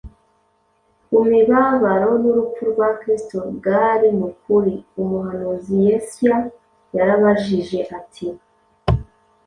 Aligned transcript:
ku 1.07 1.17
mibabaro 1.29 2.09
n’urupfu 2.21 2.61
rwa 2.71 2.89
Kristo 2.99 3.37
bwari 3.55 4.07
mu 4.19 4.29
kuri! 4.41 4.73
Umuhanuzi 5.01 5.73
Yesya 5.85 6.35
yarabajije 6.95 7.79
ati, 7.99 8.27